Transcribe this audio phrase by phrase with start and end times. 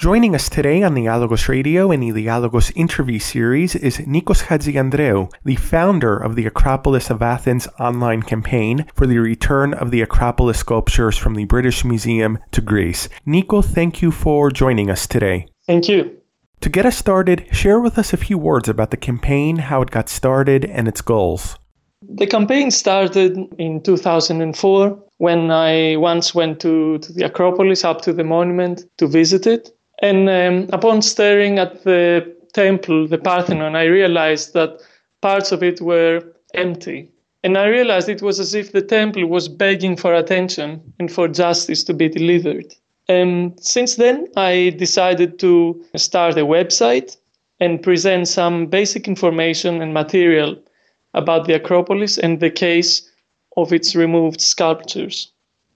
[0.00, 5.30] Joining us today on the Dialogos Radio and the Dialogos interview series is Nikos Hadjiandreou,
[5.44, 10.56] the founder of the Acropolis of Athens online campaign for the return of the Acropolis
[10.56, 13.10] sculptures from the British Museum to Greece.
[13.26, 15.48] Nico, thank you for joining us today.
[15.66, 16.16] Thank you.
[16.62, 19.90] To get us started, share with us a few words about the campaign, how it
[19.90, 21.58] got started, and its goals.
[22.08, 28.14] The campaign started in 2004 when I once went to, to the Acropolis, up to
[28.14, 29.76] the monument, to visit it.
[30.02, 34.80] And um, upon staring at the temple, the Parthenon, I realized that
[35.20, 36.22] parts of it were
[36.54, 37.10] empty.
[37.42, 41.28] And I realized it was as if the temple was begging for attention and for
[41.28, 42.74] justice to be delivered.
[43.08, 47.16] And since then, I decided to start a website
[47.58, 50.56] and present some basic information and material
[51.14, 53.10] about the Acropolis and the case
[53.56, 55.32] of its removed sculptures.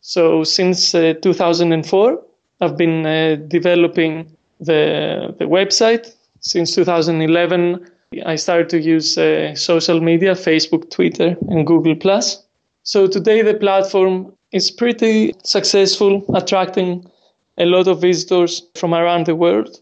[0.00, 2.22] So, since uh, 2004,
[2.60, 6.14] I've been uh, developing the, the website.
[6.40, 7.90] Since 2011,
[8.24, 11.96] I started to use uh, social media, Facebook, Twitter, and Google+.
[12.82, 17.04] So today the platform is pretty successful, attracting
[17.58, 19.80] a lot of visitors from around the world,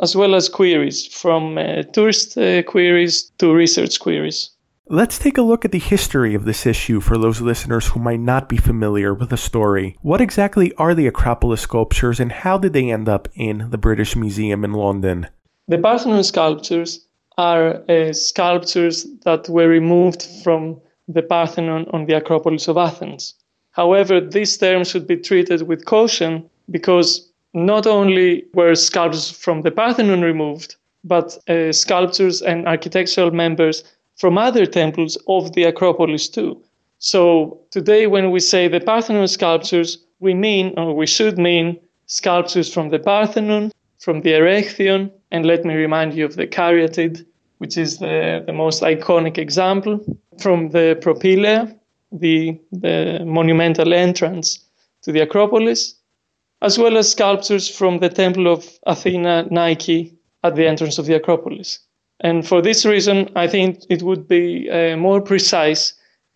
[0.00, 4.50] as well as queries, from uh, tourist uh, queries to research queries.
[4.90, 8.20] Let's take a look at the history of this issue for those listeners who might
[8.20, 9.98] not be familiar with the story.
[10.00, 14.16] What exactly are the Acropolis sculptures and how did they end up in the British
[14.16, 15.26] Museum in London?
[15.66, 22.66] The Parthenon sculptures are uh, sculptures that were removed from the Parthenon on the Acropolis
[22.66, 23.34] of Athens.
[23.72, 29.70] However, this term should be treated with caution because not only were sculptures from the
[29.70, 33.84] Parthenon removed, but uh, sculptures and architectural members
[34.18, 36.60] from other temples of the Acropolis too.
[36.98, 42.72] So today, when we say the Parthenon sculptures, we mean, or we should mean, sculptures
[42.72, 47.24] from the Parthenon, from the Erechtheion, and let me remind you of the Caryatid,
[47.58, 50.00] which is the, the most iconic example,
[50.40, 51.74] from the Propylaea,
[52.10, 54.58] the, the monumental entrance
[55.02, 55.94] to the Acropolis,
[56.62, 61.14] as well as sculptures from the Temple of Athena Nike at the entrance of the
[61.14, 61.78] Acropolis.
[62.20, 65.94] And for this reason, I think it would be uh, more precise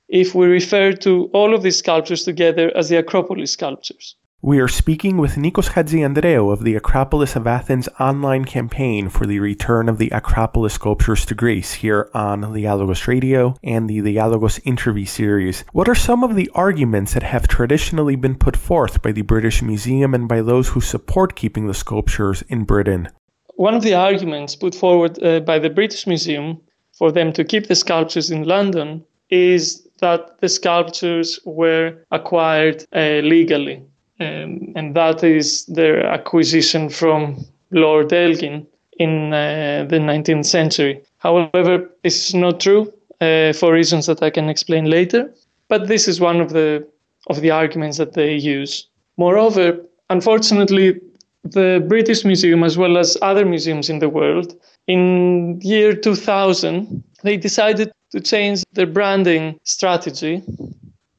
[0.08, 4.16] if we refer to all of these sculptures together as the Acropolis sculptures.
[4.44, 9.38] We are speaking with Nikos Hadjiandreou of the Acropolis of Athens online campaign for the
[9.38, 15.04] return of the Acropolis sculptures to Greece here on Dialogos Radio and the Dialogos interview
[15.04, 15.64] series.
[15.72, 19.62] What are some of the arguments that have traditionally been put forth by the British
[19.62, 23.10] Museum and by those who support keeping the sculptures in Britain?
[23.56, 26.60] One of the arguments put forward uh, by the British Museum
[26.92, 33.20] for them to keep the sculptures in London is that the sculptures were acquired uh,
[33.22, 33.82] legally.
[34.20, 38.66] Um, and that is their acquisition from Lord Elgin
[38.98, 41.02] in uh, the 19th century.
[41.18, 45.32] However, this is not true uh, for reasons that I can explain later.
[45.68, 46.86] But this is one of the
[47.28, 48.88] of the arguments that they use.
[49.16, 49.80] Moreover,
[50.10, 51.00] unfortunately,
[51.44, 54.54] the British Museum, as well as other museums in the world,
[54.86, 60.42] in year 2000, they decided to change their branding strategy.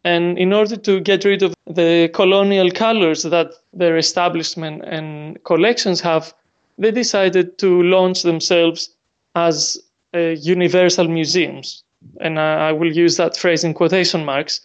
[0.03, 6.01] And in order to get rid of the colonial colors that their establishment and collections
[6.01, 6.33] have,
[6.77, 8.89] they decided to launch themselves
[9.35, 9.77] as
[10.13, 11.83] uh, universal museums.
[12.19, 14.61] And I, I will use that phrase in quotation marks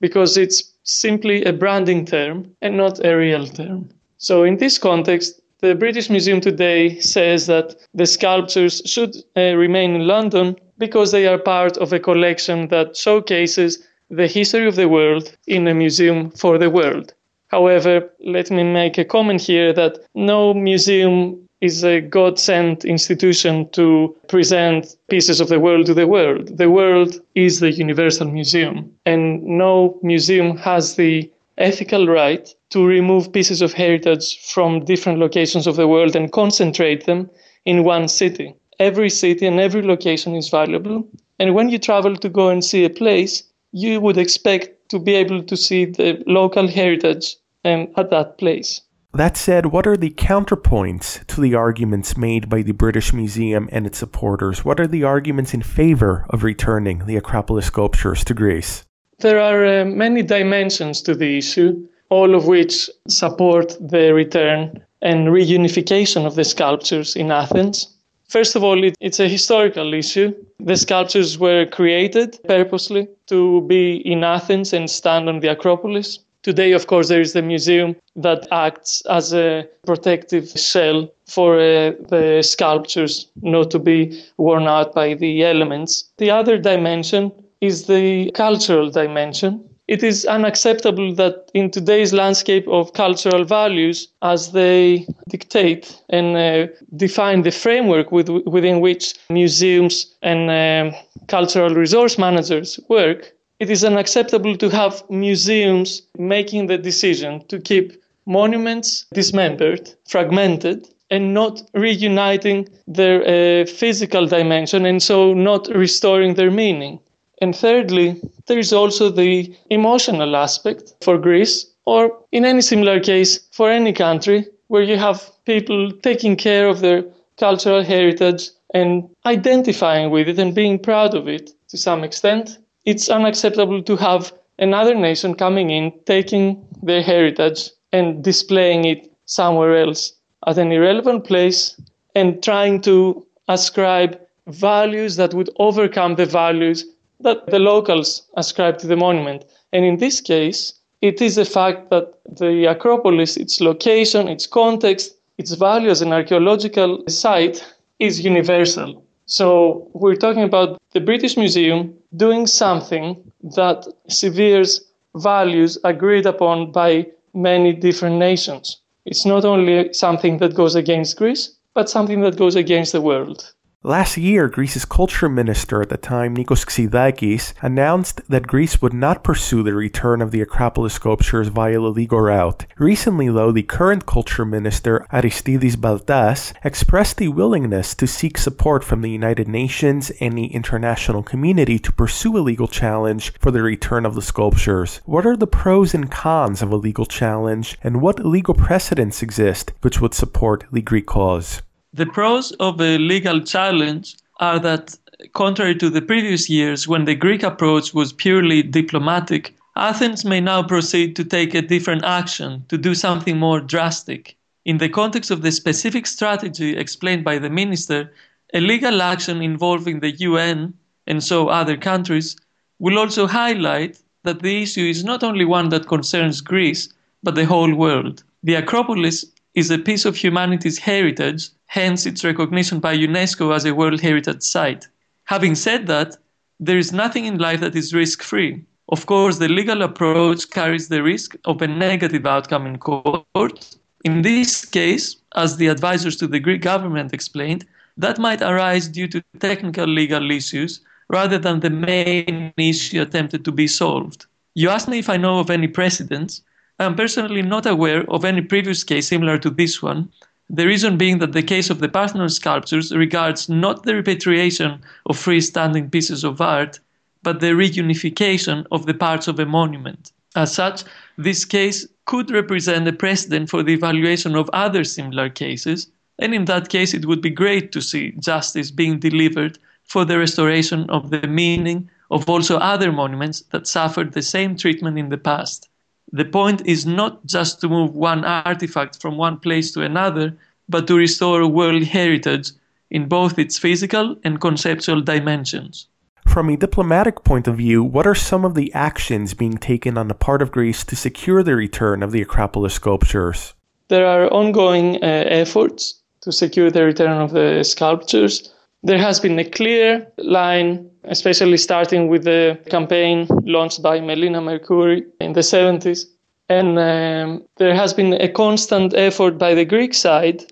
[0.00, 3.88] because it's simply a branding term and not a real term.
[4.22, 9.96] So, in this context, the British Museum today says that the sculptures should uh, remain
[9.96, 14.88] in London because they are part of a collection that showcases the history of the
[14.88, 17.14] world in a museum for the world.
[17.48, 23.68] However, let me make a comment here that no museum is a God sent institution
[23.70, 26.56] to present pieces of the world to the world.
[26.58, 31.28] The world is the Universal Museum, and no museum has the
[31.58, 37.04] ethical right to remove pieces of heritage from different locations of the world and concentrate
[37.04, 37.30] them
[37.66, 38.54] in one city.
[38.78, 41.06] Every city and every location is valuable.
[41.38, 43.42] And when you travel to go and see a place,
[43.72, 48.80] you would expect to be able to see the local heritage um, at that place.
[49.14, 53.86] That said, what are the counterpoints to the arguments made by the British Museum and
[53.86, 54.64] its supporters?
[54.64, 58.86] What are the arguments in favor of returning the Acropolis sculptures to Greece?
[59.18, 65.28] There are uh, many dimensions to the issue, all of which support the return and
[65.28, 67.88] reunification of the sculptures in Athens.
[68.28, 70.34] First of all, it, it's a historical issue.
[70.60, 76.18] The sculptures were created purposely to be in Athens and stand on the Acropolis.
[76.42, 81.92] Today, of course, there is the museum that acts as a protective shell for uh,
[82.10, 86.10] the sculptures not to be worn out by the elements.
[86.18, 87.32] The other dimension
[87.62, 89.64] is the cultural dimension.
[89.92, 96.72] It is unacceptable that in today's landscape of cultural values, as they dictate and uh,
[96.96, 100.98] define the framework with, within which museums and um,
[101.28, 107.92] cultural resource managers work, it is unacceptable to have museums making the decision to keep
[108.24, 116.50] monuments dismembered, fragmented, and not reuniting their uh, physical dimension and so not restoring their
[116.50, 116.98] meaning.
[117.42, 123.40] And thirdly, there is also the emotional aspect for Greece, or in any similar case
[123.50, 127.04] for any country, where you have people taking care of their
[127.38, 132.58] cultural heritage and identifying with it and being proud of it to some extent.
[132.84, 139.76] It's unacceptable to have another nation coming in, taking their heritage and displaying it somewhere
[139.78, 140.12] else
[140.46, 141.76] at an irrelevant place
[142.14, 146.86] and trying to ascribe values that would overcome the values
[147.22, 149.44] that the locals ascribe to the monument.
[149.72, 155.16] And in this case, it is a fact that the Acropolis, its location, its context,
[155.38, 157.64] its value as an archaeological site
[157.98, 159.04] is universal.
[159.26, 163.16] So we're talking about the British Museum doing something
[163.56, 164.84] that severes
[165.16, 168.78] values agreed upon by many different nations.
[169.04, 173.52] It's not only something that goes against Greece, but something that goes against the world.
[173.84, 179.24] Last year, Greece's culture minister at the time, Nikos Xydakis, announced that Greece would not
[179.24, 182.64] pursue the return of the Acropolis sculptures via the legal route.
[182.78, 189.02] Recently, though, the current culture minister, Aristidis Baltas, expressed the willingness to seek support from
[189.02, 194.06] the United Nations and the international community to pursue a legal challenge for the return
[194.06, 195.00] of the sculptures.
[195.06, 199.72] What are the pros and cons of a legal challenge, and what legal precedents exist
[199.80, 201.62] which would support the Greek cause?
[201.94, 204.96] The pros of a legal challenge are that,
[205.34, 210.62] contrary to the previous years when the Greek approach was purely diplomatic, Athens may now
[210.62, 214.36] proceed to take a different action, to do something more drastic.
[214.64, 218.10] In the context of the specific strategy explained by the minister,
[218.54, 220.72] a legal action involving the UN
[221.06, 222.36] and so other countries
[222.78, 226.88] will also highlight that the issue is not only one that concerns Greece,
[227.22, 228.24] but the whole world.
[228.42, 233.74] The Acropolis is a piece of humanity's heritage hence its recognition by UNESCO as a
[233.74, 234.88] World Heritage Site.
[235.24, 236.16] Having said that,
[236.60, 238.62] there is nothing in life that is risk free.
[238.88, 243.76] Of course, the legal approach carries the risk of a negative outcome in court.
[244.04, 247.64] In this case, as the advisors to the Greek government explained,
[247.96, 253.52] that might arise due to technical legal issues rather than the main issue attempted to
[253.52, 254.26] be solved.
[254.54, 256.42] You asked me if I know of any precedents.
[256.78, 260.08] I am personally not aware of any previous case similar to this one,
[260.48, 265.16] the reason being that the case of the Parthenon sculptures regards not the repatriation of
[265.16, 266.80] freestanding pieces of art,
[267.22, 270.12] but the reunification of the parts of a monument.
[270.34, 270.84] As such,
[271.16, 276.44] this case could represent a precedent for the evaluation of other similar cases, and in
[276.46, 281.10] that case, it would be great to see justice being delivered for the restoration of
[281.10, 285.68] the meaning of also other monuments that suffered the same treatment in the past.
[286.12, 290.36] The point is not just to move one artifact from one place to another,
[290.68, 292.50] but to restore world heritage
[292.90, 295.88] in both its physical and conceptual dimensions.
[296.28, 300.08] From a diplomatic point of view, what are some of the actions being taken on
[300.08, 303.54] the part of Greece to secure the return of the Acropolis sculptures?
[303.88, 308.52] There are ongoing uh, efforts to secure the return of the sculptures.
[308.82, 315.04] There has been a clear line especially starting with the campaign launched by Melina Mercouri
[315.20, 316.06] in the 70s.
[316.48, 320.44] And um, there has been a constant effort by the Greek side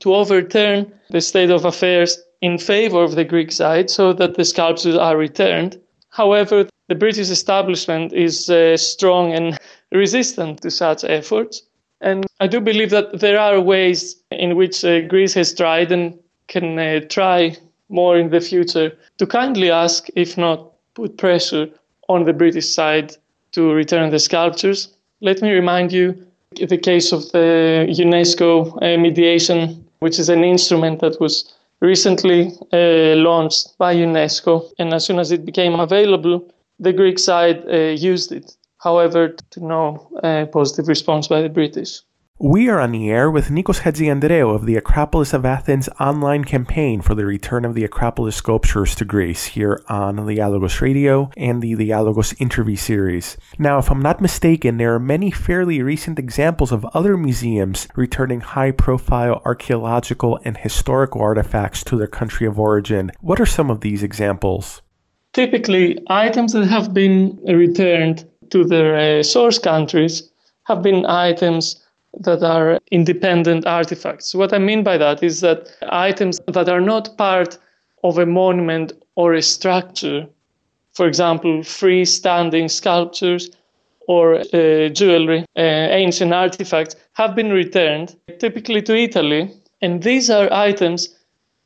[0.00, 4.44] to overturn the state of affairs in favor of the Greek side so that the
[4.44, 5.80] sculptures are returned.
[6.10, 9.58] However, the British establishment is uh, strong and
[9.92, 11.62] resistant to such efforts.
[12.00, 16.18] And I do believe that there are ways in which uh, Greece has tried and
[16.48, 17.56] can uh, try
[17.92, 21.68] more in the future to kindly ask, if not put pressure
[22.08, 23.16] on the British side
[23.52, 24.88] to return the sculptures.
[25.20, 31.00] Let me remind you the case of the UNESCO uh, mediation, which is an instrument
[31.00, 34.70] that was recently uh, launched by UNESCO.
[34.78, 38.56] And as soon as it became available, the Greek side uh, used it.
[38.78, 42.00] However, to no uh, positive response by the British.
[42.44, 47.00] We are on the air with Nikos Hadjiandreou of the Acropolis of Athens online campaign
[47.00, 51.76] for the return of the Acropolis sculptures to Greece here on Dialogos Radio and the
[51.76, 53.36] Dialogos interview series.
[53.60, 58.40] Now, if I'm not mistaken, there are many fairly recent examples of other museums returning
[58.40, 63.12] high profile archaeological and historical artifacts to their country of origin.
[63.20, 64.82] What are some of these examples?
[65.32, 70.28] Typically, items that have been returned to their uh, source countries
[70.64, 71.81] have been items
[72.20, 74.34] that are independent artifacts.
[74.34, 77.58] What I mean by that is that items that are not part
[78.04, 80.26] of a monument or a structure,
[80.92, 83.50] for example, freestanding sculptures
[84.08, 89.50] or uh, jewelry, uh, ancient artifacts, have been returned, typically to Italy.
[89.80, 91.14] And these are items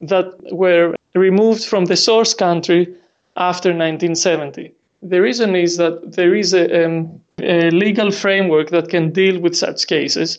[0.00, 2.94] that were removed from the source country
[3.36, 4.72] after 1970.
[5.02, 9.56] The reason is that there is a, um, a legal framework that can deal with
[9.56, 10.38] such cases.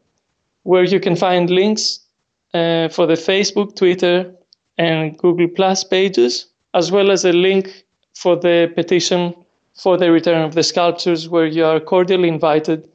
[0.62, 2.05] where you can find links
[2.54, 4.32] uh, for the Facebook, Twitter,
[4.78, 7.84] and Google Plus pages, as well as a link
[8.14, 9.34] for the petition
[9.74, 12.88] for the return of the sculptures, where you are cordially invited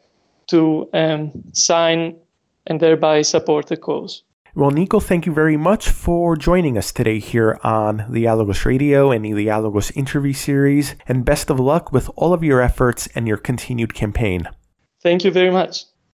[0.47, 2.15] to um, sign
[2.67, 4.23] and thereby support the cause.
[4.53, 9.11] Well, Nico, thank you very much for joining us today here on the Dialogos Radio
[9.11, 13.27] and the Dialogos interview series, and best of luck with all of your efforts and
[13.27, 14.49] your continued campaign.
[15.01, 15.85] Thank you very much.